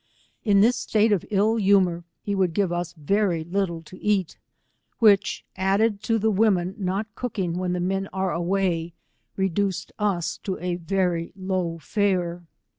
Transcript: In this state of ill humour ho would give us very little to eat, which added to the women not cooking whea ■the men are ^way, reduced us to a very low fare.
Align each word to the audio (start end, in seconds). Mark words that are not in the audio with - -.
In 0.43 0.61
this 0.61 0.77
state 0.77 1.11
of 1.11 1.23
ill 1.29 1.57
humour 1.57 2.05
ho 2.25 2.31
would 2.35 2.55
give 2.55 2.71
us 2.71 2.93
very 2.97 3.43
little 3.43 3.83
to 3.83 4.01
eat, 4.01 4.39
which 4.97 5.45
added 5.55 6.01
to 6.01 6.17
the 6.17 6.31
women 6.31 6.73
not 6.79 7.13
cooking 7.13 7.53
whea 7.59 7.69
■the 7.69 7.83
men 7.83 8.07
are 8.11 8.31
^way, 8.31 8.93
reduced 9.37 9.91
us 9.99 10.39
to 10.39 10.57
a 10.57 10.77
very 10.77 11.31
low 11.35 11.77
fare. 11.77 12.47